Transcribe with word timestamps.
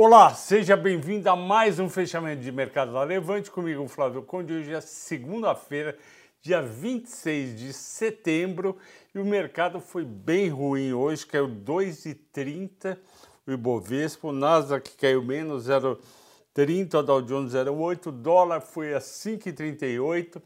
Olá, 0.00 0.32
seja 0.32 0.76
bem-vindo 0.76 1.28
a 1.28 1.34
mais 1.34 1.80
um 1.80 1.88
fechamento 1.88 2.40
de 2.40 2.52
mercado 2.52 2.92
da 2.92 3.02
Levante 3.02 3.50
comigo, 3.50 3.88
Flávio 3.88 4.22
Conde. 4.22 4.52
Hoje 4.52 4.72
é 4.72 4.80
segunda-feira, 4.80 5.98
dia 6.40 6.62
26 6.62 7.58
de 7.58 7.72
setembro, 7.72 8.78
e 9.12 9.18
o 9.18 9.24
mercado 9.24 9.80
foi 9.80 10.04
bem 10.04 10.50
ruim 10.50 10.92
hoje, 10.92 11.26
caiu 11.26 11.48
2,30 11.48 12.96
o 13.44 13.50
Ibovespa, 13.50 14.28
o 14.28 14.32
Nasdaq 14.32 14.88
caiu 14.96 15.20
menos 15.20 15.66
0,30, 15.66 16.94
o 16.94 17.02
Dow 17.02 17.20
Jones 17.20 17.52
0,8, 17.52 18.06
o 18.06 18.12
dólar 18.12 18.60
foi 18.60 18.94
a 18.94 19.00
5,38. 19.00 20.40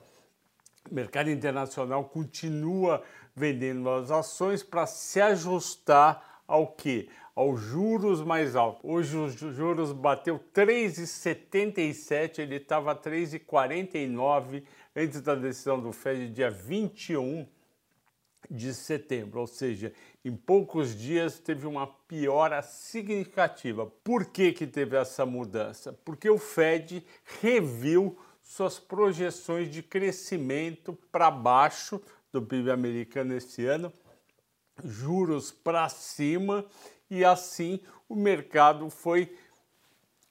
O 0.90 0.94
mercado 0.94 1.30
internacional 1.30 2.04
continua 2.04 3.02
vendendo 3.36 3.90
as 3.90 4.10
ações 4.10 4.62
para 4.62 4.86
se 4.86 5.20
ajustar 5.20 6.40
ao 6.48 6.68
que? 6.68 7.10
Aos 7.34 7.60
juros 7.60 8.20
mais 8.22 8.54
altos. 8.54 8.82
Hoje 8.84 9.16
os 9.16 9.34
juros 9.34 9.90
bateu 9.90 10.38
3,77, 10.54 12.40
ele 12.40 12.57
estava 12.57 12.94
3,49 12.94 14.64
antes 14.94 15.22
da 15.22 15.34
decisão 15.34 15.80
do 15.80 15.93
Fed 15.93 16.29
dia 16.29 16.50
21 16.50 17.46
de 18.50 18.74
setembro, 18.74 19.40
ou 19.40 19.46
seja, 19.46 19.94
em 20.22 20.36
poucos 20.36 20.94
dias 20.94 21.38
teve 21.38 21.66
uma 21.66 21.86
piora 21.86 22.60
significativa. 22.60 23.86
Por 24.04 24.26
que, 24.26 24.52
que 24.52 24.66
teve 24.66 24.96
essa 24.96 25.24
mudança? 25.24 25.93
Porque 26.04 26.29
o 26.29 26.36
Fed 26.36 27.02
reviu 27.40 28.18
suas 28.43 28.79
projeções 28.79 29.71
de 29.71 29.82
crescimento 29.82 30.93
para 31.10 31.30
baixo 31.30 31.99
do 32.30 32.42
PIB 32.42 32.70
americano 32.70 33.34
esse 33.34 33.64
ano, 33.64 33.91
juros 34.84 35.50
para 35.50 35.88
cima 35.88 36.66
e 37.12 37.27
assim 37.27 37.78
o 38.08 38.16
mercado 38.16 38.89
foi 38.89 39.36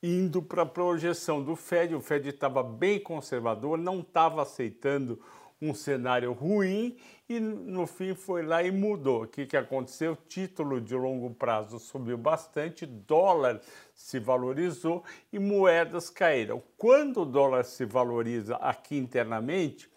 indo 0.01 0.41
para 0.41 0.63
a 0.63 0.65
projeção 0.65 1.43
do 1.43 1.55
Fed. 1.55 1.93
O 1.93 2.01
Fed 2.01 2.27
estava 2.27 2.63
bem 2.63 2.99
conservador, 2.99 3.77
não 3.77 3.99
estava 3.99 4.41
aceitando 4.41 5.21
um 5.61 5.75
cenário 5.75 6.33
ruim 6.33 6.97
e 7.29 7.39
no 7.39 7.85
fim 7.85 8.15
foi 8.15 8.41
lá 8.41 8.63
e 8.63 8.71
mudou. 8.71 9.25
O 9.25 9.27
que, 9.27 9.45
que 9.45 9.55
aconteceu? 9.55 10.15
Título 10.27 10.81
de 10.81 10.95
longo 10.95 11.29
prazo 11.29 11.77
subiu 11.77 12.17
bastante, 12.17 12.83
dólar 12.87 13.61
se 13.93 14.19
valorizou 14.19 15.03
e 15.31 15.37
moedas 15.37 16.09
caíram. 16.09 16.63
Quando 16.79 17.21
o 17.21 17.25
dólar 17.25 17.63
se 17.63 17.85
valoriza 17.85 18.55
aqui 18.55 18.97
internamente, 18.97 19.87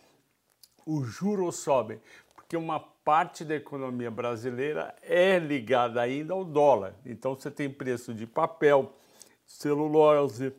os 0.84 1.08
juros 1.08 1.56
sobem, 1.56 1.98
porque 2.54 2.56
uma 2.56 2.78
parte 2.78 3.44
da 3.44 3.56
economia 3.56 4.10
brasileira 4.12 4.94
é 5.02 5.40
ligada 5.40 6.00
ainda 6.00 6.34
ao 6.34 6.44
dólar. 6.44 6.94
Então 7.04 7.34
você 7.34 7.50
tem 7.50 7.68
preço 7.68 8.14
de 8.14 8.28
papel, 8.28 8.92
celulose, 9.44 10.52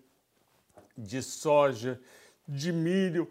de 0.98 1.24
soja, 1.24 2.00
de 2.46 2.74
milho 2.74 3.30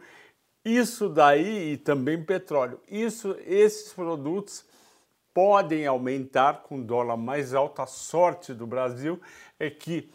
isso 0.65 1.11
daí 1.11 1.73
e 1.73 1.77
também 1.77 2.25
petróleo. 2.25 2.81
Isso, 2.89 3.37
esses 3.45 3.93
produtos 3.93 4.65
podem 5.35 5.87
aumentar 5.87 6.63
com 6.63 6.81
dólar 6.81 7.19
mais 7.19 7.53
alto. 7.53 7.83
A 7.83 7.87
sorte 7.87 8.55
do 8.55 8.67
Brasil 8.67 9.21
é 9.61 9.69
que 9.69 10.11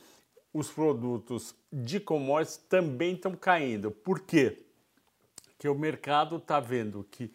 os 0.51 0.71
produtos 0.71 1.53
de 1.71 1.99
commodities 1.99 2.57
também 2.57 3.13
estão 3.13 3.35
caindo. 3.35 3.91
Por 3.91 4.21
quê? 4.21 4.57
Porque 5.51 5.69
o 5.69 5.75
mercado 5.75 6.37
está 6.37 6.59
vendo 6.59 7.05
que 7.11 7.31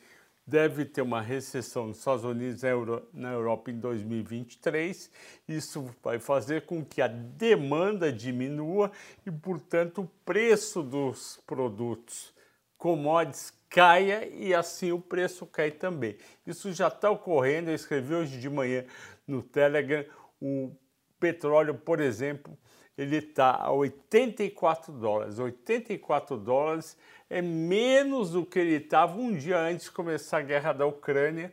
deve 0.47 0.85
ter 0.85 1.03
uma 1.03 1.21
recessão 1.21 1.87
nos 1.87 1.99
Estados 1.99 2.25
Unidos 2.25 2.63
e 2.63 2.67
na 3.13 3.33
Europa 3.33 3.71
em 3.71 3.79
2023. 3.79 5.11
Isso 5.49 5.91
vai 6.03 6.19
fazer 6.19 6.67
com 6.67 6.85
que 6.85 7.01
a 7.01 7.09
demanda 7.09 8.13
diminua 8.13 8.91
e, 9.25 9.31
portanto, 9.31 10.03
o 10.03 10.11
preço 10.25 10.83
dos 10.83 11.41
produtos 11.47 12.35
commodities 12.77 13.53
caia 13.71 14.29
e 14.29 14.55
assim 14.55 14.93
o 14.93 15.01
preço 15.01 15.47
cai 15.47 15.71
também. 15.71 16.17
Isso 16.47 16.73
já 16.73 16.89
está 16.89 17.11
ocorrendo, 17.11 17.71
eu 17.71 17.75
escrevi 17.75 18.15
hoje 18.15 18.39
de 18.39 18.49
manhã 18.49 18.85
no 19.27 19.43
Telegram, 19.43 20.05
o 20.41 20.71
petróleo, 21.19 21.75
por 21.75 22.01
exemplo, 22.01 22.57
ele 22.97 23.17
está 23.17 23.51
a 23.57 23.73
84 23.73 24.93
dólares. 24.93 25.39
84 25.39 26.37
dólares 26.37 26.97
é 27.29 27.41
menos 27.41 28.31
do 28.31 28.45
que 28.45 28.59
ele 28.59 28.77
estava 28.77 29.19
um 29.19 29.35
dia 29.35 29.59
antes 29.59 29.87
de 29.87 29.93
começar 29.93 30.39
a 30.39 30.43
guerra 30.43 30.73
da 30.73 30.87
Ucrânia, 30.87 31.53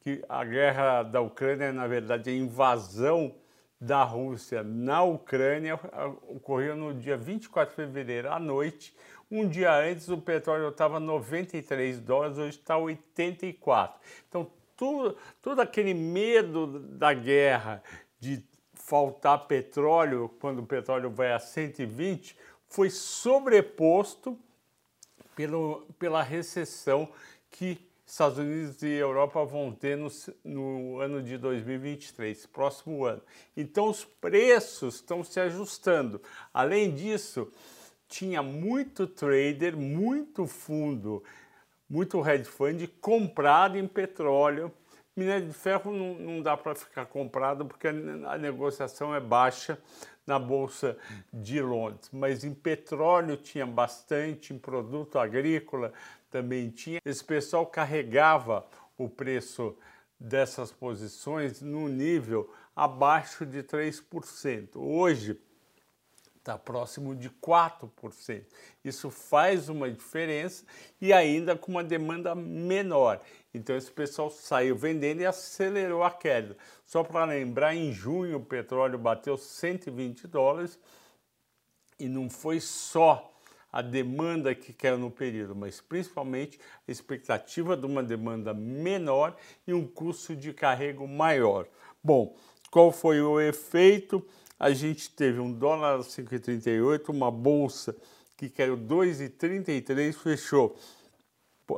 que 0.00 0.22
a 0.28 0.44
guerra 0.44 1.02
da 1.02 1.20
Ucrânia, 1.20 1.72
na 1.72 1.86
verdade, 1.86 2.30
a 2.30 2.32
invasão 2.32 3.34
da 3.80 4.02
Rússia 4.02 4.62
na 4.62 5.02
Ucrânia 5.02 5.78
ocorreu 6.28 6.76
no 6.76 6.94
dia 6.94 7.16
24 7.16 7.70
de 7.70 7.76
fevereiro 7.76 8.30
à 8.30 8.38
noite. 8.38 8.94
Um 9.30 9.48
dia 9.48 9.74
antes 9.74 10.08
o 10.08 10.18
petróleo 10.18 10.68
estava 10.68 11.00
93 11.00 12.00
dólares, 12.00 12.38
hoje 12.38 12.58
está 12.58 12.76
84. 12.76 14.00
Então, 14.28 14.50
tudo, 14.76 15.16
todo 15.40 15.60
aquele 15.60 15.94
medo 15.94 16.80
da 16.80 17.14
guerra, 17.14 17.82
de 18.18 18.44
faltar 18.72 19.46
petróleo 19.46 20.28
quando 20.40 20.60
o 20.60 20.66
petróleo 20.66 21.10
vai 21.10 21.32
a 21.32 21.38
120, 21.38 22.36
foi 22.66 22.90
sobreposto 22.90 24.38
pelo, 25.34 25.86
pela 25.98 26.22
recessão 26.22 27.08
que 27.50 27.78
Estados 28.06 28.38
Unidos 28.38 28.82
e 28.82 28.90
Europa 28.90 29.44
vão 29.44 29.72
ter 29.72 29.96
no, 29.96 30.08
no, 30.44 31.00
ano 31.00 31.22
de 31.22 31.38
2023, 31.38 32.46
próximo 32.46 33.04
ano. 33.04 33.22
Então 33.56 33.88
os 33.88 34.04
preços 34.04 34.96
estão 34.96 35.24
se 35.24 35.40
ajustando. 35.40 36.20
Além 36.52 36.94
disso, 36.94 37.50
tinha 38.06 38.42
muito 38.42 39.06
trader, 39.06 39.76
muito 39.76 40.46
fundo, 40.46 41.24
muito 41.88 42.26
hedge 42.28 42.44
fund 42.44 42.86
comprado 43.00 43.78
em 43.78 43.86
petróleo. 43.86 44.70
Minério 45.16 45.46
de 45.46 45.54
ferro 45.54 45.92
não, 45.92 46.14
não 46.14 46.42
dá 46.42 46.56
para 46.56 46.74
ficar 46.74 47.06
comprado 47.06 47.64
porque 47.64 47.88
a 47.88 48.36
negociação 48.36 49.14
é 49.14 49.20
baixa 49.20 49.78
na 50.26 50.38
Bolsa 50.38 50.96
de 51.32 51.60
Londres, 51.60 52.08
mas 52.12 52.44
em 52.44 52.54
petróleo 52.54 53.36
tinha 53.36 53.66
bastante, 53.66 54.54
em 54.54 54.58
produto 54.58 55.18
agrícola 55.18 55.92
também 56.30 56.70
tinha. 56.70 57.00
Esse 57.04 57.24
pessoal 57.24 57.66
carregava 57.66 58.66
o 58.96 59.08
preço 59.08 59.76
dessas 60.18 60.72
posições 60.72 61.60
no 61.60 61.88
nível 61.88 62.52
abaixo 62.74 63.44
de 63.44 63.62
3%. 63.62 64.76
Hoje, 64.76 65.40
está 66.44 66.58
próximo 66.58 67.16
de 67.16 67.30
4%. 67.30 68.44
Isso 68.84 69.10
faz 69.10 69.70
uma 69.70 69.90
diferença 69.90 70.62
e 71.00 71.10
ainda 71.10 71.56
com 71.56 71.72
uma 71.72 71.82
demanda 71.82 72.34
menor. 72.34 73.22
Então 73.54 73.74
esse 73.74 73.90
pessoal 73.90 74.28
saiu 74.28 74.76
vendendo 74.76 75.22
e 75.22 75.26
acelerou 75.26 76.04
a 76.04 76.10
queda. 76.10 76.54
Só 76.84 77.02
para 77.02 77.24
lembrar, 77.24 77.74
em 77.74 77.90
junho 77.90 78.36
o 78.36 78.44
petróleo 78.44 78.98
bateu 78.98 79.38
120 79.38 80.26
dólares 80.26 80.78
e 81.98 82.08
não 82.08 82.28
foi 82.28 82.60
só 82.60 83.32
a 83.72 83.80
demanda 83.80 84.54
que 84.54 84.72
caiu 84.72 84.98
no 84.98 85.10
período, 85.10 85.56
mas 85.56 85.80
principalmente 85.80 86.60
a 86.86 86.92
expectativa 86.92 87.74
de 87.76 87.86
uma 87.86 88.02
demanda 88.02 88.52
menor 88.52 89.34
e 89.66 89.72
um 89.72 89.86
custo 89.86 90.36
de 90.36 90.52
carrego 90.52 91.08
maior. 91.08 91.66
Bom, 92.02 92.36
qual 92.70 92.92
foi 92.92 93.20
o 93.20 93.40
efeito? 93.40 94.24
A 94.58 94.70
gente 94.70 95.10
teve 95.10 95.40
um 95.40 95.52
dólar 95.52 95.96
a 95.96 95.98
5,38, 95.98 97.08
uma 97.08 97.30
bolsa 97.30 97.96
que 98.36 98.48
caiu 98.48 98.76
2,33, 98.76 100.12
fechou 100.12 100.76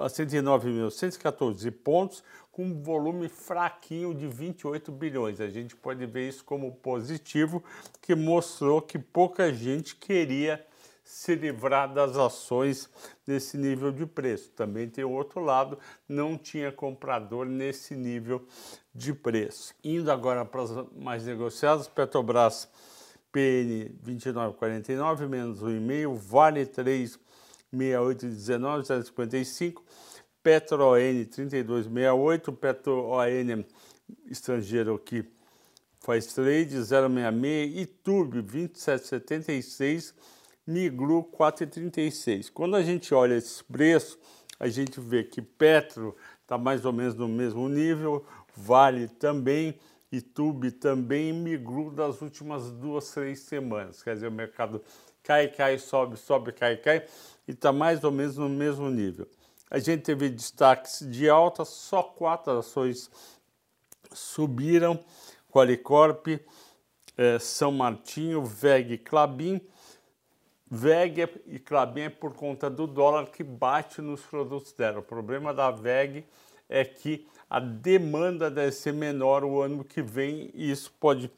a 0.00 0.06
109.114 0.06 1.70
pontos, 1.70 2.25
com 2.50 2.64
um 2.64 2.82
volume 2.82 3.28
fraquinho 3.28 4.14
de 4.14 4.26
28 4.26 4.91
bilhões. 4.91 5.41
A 5.41 5.48
gente 5.48 5.76
pode 5.76 6.04
ver 6.06 6.28
isso 6.28 6.44
como 6.44 6.72
positivo, 6.72 7.62
que 8.00 8.14
mostrou 8.14 8.81
que 8.82 8.98
pouca 8.98 9.53
gente 9.53 9.94
queria 9.94 10.66
se 11.06 11.37
livrar 11.37 11.94
das 11.94 12.17
ações 12.17 12.91
nesse 13.25 13.56
nível 13.56 13.93
de 13.93 14.05
preço. 14.05 14.50
Também 14.50 14.88
tem 14.91 15.05
o 15.05 15.11
outro 15.12 15.41
lado, 15.41 15.79
não 16.08 16.37
tinha 16.37 16.73
comprador 16.73 17.47
nesse 17.47 17.94
nível 17.94 18.44
de 18.93 19.14
preço. 19.14 19.73
Indo 19.85 20.11
agora 20.11 20.44
para 20.44 20.62
as 20.62 20.70
mais 20.97 21.25
negociadas, 21.25 21.87
Petrobras 21.87 22.69
PN 23.31 23.94
29,49 24.05 25.29
menos 25.29 25.62
1,5, 25.62 26.17
Vale 26.17 26.67
3, 26.67 27.19
68,19, 27.73 28.82
0,55, 28.82 29.82
Petro 30.43 30.97
N 30.97 31.25
32,68, 31.25 32.56
Petro 32.56 33.05
ON 33.05 33.64
estrangeiro 34.29 34.97
aqui 34.97 35.25
faz 36.06 36.26
trade 36.26 36.76
0,66, 36.76 37.76
Itube 37.79 38.41
27,76, 38.41 40.14
Migru 40.67 41.23
4,36. 41.33 42.51
Quando 42.53 42.77
a 42.77 42.83
gente 42.83 43.15
olha 43.15 43.35
esse 43.35 43.63
preço, 43.63 44.19
a 44.59 44.69
gente 44.69 45.01
vê 45.01 45.23
que 45.23 45.41
Petro 45.41 46.17
está 46.43 46.59
mais 46.59 46.85
ou 46.85 46.93
menos 46.93 47.15
no 47.15 47.29
mesmo 47.29 47.69
nível, 47.69 48.27
Vale 48.57 49.07
também, 49.07 49.79
e 50.11 50.21
Tube 50.21 50.71
também 50.71 51.33
migrou 51.33 51.91
das 51.91 52.23
últimas 52.23 52.71
duas, 52.71 53.11
três 53.11 53.41
semanas. 53.41 54.03
Quer 54.03 54.15
dizer, 54.15 54.29
o 54.29 54.33
mercado 54.33 54.83
cai, 55.23 55.49
cai, 55.49 55.79
sobe, 55.79 56.17
sobe, 56.17 56.53
cai, 56.53 56.77
cai 56.77 57.05
e 57.47 57.53
está 57.53 57.73
mais 57.73 58.03
ou 58.03 58.11
menos 58.11 58.37
no 58.37 58.49
mesmo 58.49 58.89
nível. 58.89 59.29
A 59.71 59.79
gente 59.79 60.03
teve 60.03 60.29
destaques 60.29 61.01
de 61.11 61.29
alta, 61.29 61.65
só 61.65 62.03
quatro 62.03 62.59
ações 62.59 63.11
subiram, 64.13 64.99
Qualicorp, 65.51 66.29
eh, 67.19 67.39
São 67.39 67.73
Martinho, 67.73 68.45
VEG 68.45 68.99
Clabin. 68.99 69.61
VEG 70.69 71.29
e 71.47 71.59
Clabin 71.59 72.03
é 72.03 72.09
por 72.09 72.35
conta 72.35 72.69
do 72.69 72.87
dólar 72.87 73.27
que 73.27 73.45
bate 73.45 74.03
nos 74.03 74.23
produtos 74.23 74.73
dela. 74.73 74.99
O 74.99 75.03
problema 75.03 75.55
da 75.55 75.71
VEG 75.71 76.25
é 76.69 76.85
que 76.85 77.27
a 77.49 77.61
demanda 77.61 78.51
deve 78.51 78.73
ser 78.73 78.93
menor 78.93 79.45
o 79.45 79.63
ano 79.63 79.85
que 79.85 80.03
vem 80.03 80.51
e 80.53 80.71
isso 80.71 80.93
pode 80.99 81.31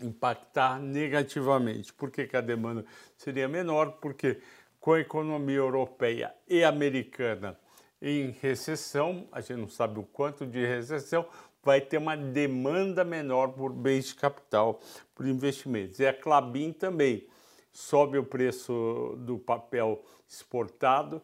impactar 0.00 0.78
negativamente. 0.78 1.92
Por 1.92 2.10
que, 2.10 2.26
que 2.26 2.36
a 2.36 2.40
demanda 2.40 2.84
seria 3.16 3.48
menor? 3.48 3.98
Porque 4.00 4.40
com 4.78 4.92
a 4.92 5.00
economia 5.00 5.56
europeia 5.56 6.32
e 6.48 6.62
americana 6.62 7.58
em 8.00 8.30
recessão, 8.40 9.26
a 9.30 9.40
gente 9.40 9.58
não 9.58 9.68
sabe 9.68 9.98
o 9.98 10.04
quanto 10.04 10.46
de 10.46 10.64
recessão, 10.64 11.26
vai 11.62 11.80
ter 11.80 11.98
uma 11.98 12.16
demanda 12.16 13.04
menor 13.04 13.48
por 13.48 13.72
bens 13.72 14.06
de 14.06 14.14
capital, 14.14 14.80
por 15.14 15.26
investimentos. 15.26 15.98
E 15.98 16.06
a 16.06 16.14
Clabin 16.14 16.72
também 16.72 17.26
sobe 17.72 18.18
o 18.18 18.24
preço 18.24 19.16
do 19.18 19.38
papel 19.38 20.02
exportado, 20.28 21.22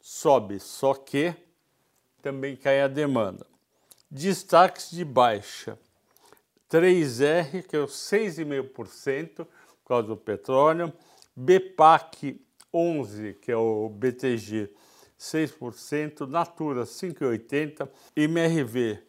sobe, 0.00 0.60
só 0.60 0.94
que 0.94 1.34
também 2.22 2.56
cai 2.56 2.80
a 2.80 2.88
demanda. 2.88 3.46
Destaques 4.10 4.90
de 4.90 5.04
baixa. 5.04 5.78
3R, 6.70 7.62
que 7.66 7.76
é 7.76 7.80
o 7.80 7.86
6,5% 7.86 9.36
por 9.36 9.48
causa 9.86 10.08
do 10.08 10.16
petróleo. 10.16 10.92
BPAC 11.36 12.40
11, 12.72 13.34
que 13.34 13.52
é 13.52 13.56
o 13.56 13.88
BTG, 13.88 14.70
6%. 15.18 16.26
Natura 16.26 16.84
5,80%. 16.84 17.88
MRV, 18.16 19.02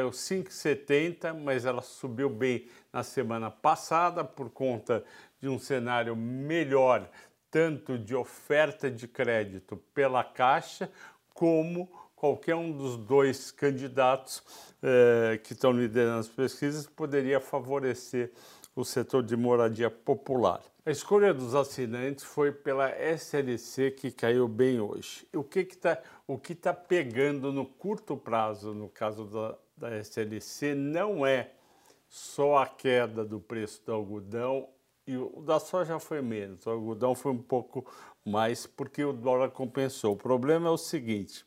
o 0.00 0.10
5,70%, 0.10 1.34
mas 1.34 1.66
ela 1.66 1.82
subiu 1.82 2.30
bem 2.30 2.66
na 2.90 3.02
semana 3.02 3.50
passada 3.50 4.24
por 4.24 4.48
conta 4.48 5.04
de 5.42 5.48
um 5.48 5.58
cenário 5.58 6.14
melhor, 6.14 7.10
tanto 7.50 7.98
de 7.98 8.14
oferta 8.14 8.88
de 8.88 9.08
crédito 9.08 9.76
pela 9.92 10.22
Caixa, 10.22 10.88
como 11.34 11.90
qualquer 12.14 12.54
um 12.54 12.70
dos 12.70 12.96
dois 12.96 13.50
candidatos 13.50 14.40
eh, 14.80 15.40
que 15.42 15.52
estão 15.52 15.72
liderando 15.72 16.20
as 16.20 16.28
pesquisas 16.28 16.86
poderia 16.86 17.40
favorecer 17.40 18.30
o 18.76 18.84
setor 18.84 19.24
de 19.24 19.36
moradia 19.36 19.90
popular. 19.90 20.62
A 20.86 20.90
escolha 20.92 21.34
dos 21.34 21.56
assinantes 21.56 22.24
foi 22.24 22.52
pela 22.52 22.88
SLC, 22.90 23.90
que 23.90 24.12
caiu 24.12 24.46
bem 24.46 24.80
hoje. 24.80 25.26
O 25.34 25.42
que 25.42 25.60
está 25.60 26.00
que 26.40 26.54
tá 26.54 26.72
pegando 26.72 27.52
no 27.52 27.66
curto 27.66 28.16
prazo, 28.16 28.72
no 28.72 28.88
caso 28.88 29.24
da, 29.24 29.58
da 29.76 29.98
SLC, 29.98 30.74
não 30.74 31.26
é 31.26 31.50
só 32.08 32.58
a 32.58 32.66
queda 32.66 33.24
do 33.24 33.40
preço 33.40 33.82
do 33.84 33.92
algodão 33.92 34.68
e 35.06 35.16
o 35.16 35.40
da 35.42 35.58
soja 35.58 35.98
foi 35.98 36.20
menos, 36.22 36.64
o 36.66 36.70
algodão 36.70 37.14
foi 37.14 37.32
um 37.32 37.42
pouco 37.42 37.84
mais 38.24 38.66
porque 38.66 39.04
o 39.04 39.12
dólar 39.12 39.50
compensou. 39.50 40.14
O 40.14 40.16
problema 40.16 40.68
é 40.68 40.70
o 40.70 40.78
seguinte: 40.78 41.44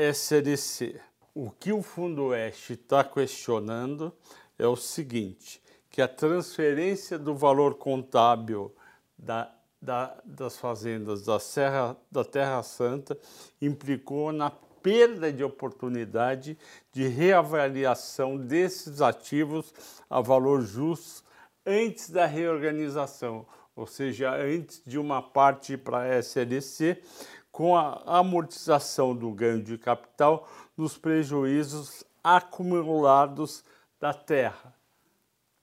SLC. 0.00 0.98
O 1.34 1.50
que 1.50 1.72
o 1.72 1.82
Fundo 1.82 2.26
Oeste 2.26 2.72
está 2.72 3.04
questionando 3.04 4.12
é 4.58 4.66
o 4.66 4.74
seguinte: 4.74 5.62
que 5.90 6.00
a 6.00 6.08
transferência 6.08 7.18
do 7.18 7.34
valor 7.34 7.74
contábil 7.74 8.74
da, 9.18 9.52
da, 9.80 10.16
das 10.24 10.56
fazendas 10.56 11.24
da, 11.24 11.38
Serra, 11.38 11.96
da 12.10 12.24
Terra 12.24 12.62
Santa 12.62 13.18
implicou 13.60 14.32
na 14.32 14.50
perda 14.50 15.30
de 15.30 15.44
oportunidade 15.44 16.56
de 16.90 17.06
reavaliação 17.06 18.38
desses 18.38 19.02
ativos 19.02 19.74
a 20.08 20.22
valor 20.22 20.62
justo 20.62 21.22
antes 21.66 22.08
da 22.08 22.24
reorganização, 22.24 23.46
ou 23.76 23.86
seja, 23.86 24.34
antes 24.34 24.82
de 24.86 24.98
uma 24.98 25.20
parte 25.20 25.76
para 25.76 25.98
a 25.98 26.18
SLC, 26.18 27.02
com 27.50 27.76
a 27.76 28.02
amortização 28.06 29.14
do 29.14 29.30
ganho 29.32 29.62
de 29.62 29.76
capital 29.76 30.48
nos 30.76 30.96
prejuízos 30.96 32.04
acumulados 32.22 33.64
da 33.98 34.14
terra. 34.14 34.74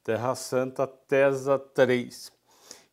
Terra 0.04 0.36
Santa 0.36 0.88
TESA 0.88 1.60
3. 1.60 2.32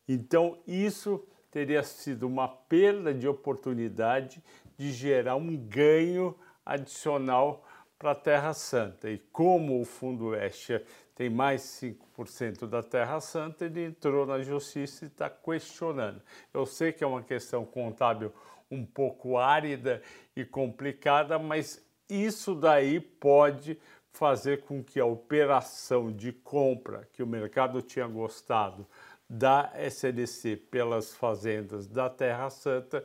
Então, 0.09 0.59
isso 0.67 1.27
teria 1.51 1.83
sido 1.83 2.27
uma 2.27 2.49
perda 2.49 3.15
de 3.15 3.29
oportunidade 3.29 4.43
de 4.77 4.93
gerar 4.93 5.37
um 5.37 5.57
ganho 5.57 6.37
adicional 6.67 7.65
para 7.99 8.11
a 8.11 8.15
Terra 8.15 8.53
Santa. 8.53 9.09
E 9.09 9.19
como 9.33 9.81
o 9.81 9.85
Fundo 9.85 10.27
Oeste 10.27 10.85
tem 11.15 11.31
mais 11.31 11.63
5% 11.83 12.67
da 12.67 12.83
Terra 12.83 13.21
Santa, 13.21 13.65
ele 13.65 13.85
entrou 13.85 14.27
na 14.27 14.43
justiça 14.43 15.05
e 15.05 15.09
está 15.09 15.31
questionando. 15.31 16.21
Eu 16.53 16.67
sei 16.67 16.93
que 16.93 17.05
é 17.05 17.07
uma 17.07 17.23
questão 17.23 17.65
contábil 17.65 18.33
um 18.71 18.85
pouco 18.85 19.37
árida 19.37 20.03
e 20.35 20.45
complicada, 20.45 21.39
mas 21.39 21.85
isso 22.09 22.55
daí 22.55 22.99
pode 22.99 23.79
fazer 24.11 24.63
com 24.63 24.83
que 24.83 24.99
a 24.99 25.05
operação 25.05 26.11
de 26.11 26.33
compra 26.33 27.09
que 27.13 27.23
o 27.23 27.27
mercado 27.27 27.81
tinha 27.83 28.07
gostado 28.07 28.87
da 29.29 29.73
SLC 29.77 30.57
pelas 30.57 31.15
fazendas 31.15 31.87
da 31.87 32.09
Terra 32.11 32.51
Santa 32.51 33.05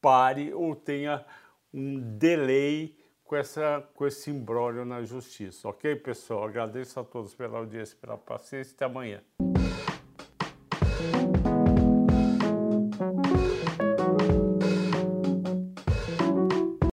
pare 0.00 0.52
ou 0.52 0.74
tenha 0.74 1.24
um 1.72 1.98
delay 2.18 2.94
com, 3.28 3.36
essa, 3.36 3.86
com 3.94 4.06
esse 4.06 4.30
imbróglio 4.30 4.86
na 4.86 5.04
justiça. 5.04 5.68
Ok, 5.68 5.94
pessoal? 5.96 6.44
Agradeço 6.44 6.98
a 6.98 7.04
todos 7.04 7.34
pela 7.34 7.58
audiência, 7.58 7.96
pela 8.00 8.16
paciência. 8.16 8.74
Até 8.74 8.86
amanhã. 8.86 9.22